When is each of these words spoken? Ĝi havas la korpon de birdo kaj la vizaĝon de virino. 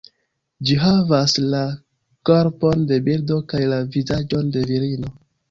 Ĝi 0.69 0.77
havas 0.83 1.35
la 1.55 1.59
korpon 2.31 2.81
de 2.93 2.99
birdo 3.09 3.39
kaj 3.53 3.61
la 3.75 3.79
vizaĝon 3.99 4.53
de 4.59 4.67
virino. 4.73 5.15